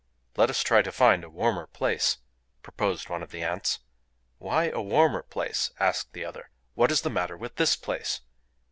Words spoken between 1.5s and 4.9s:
place," proposed one of the Ants. "Why a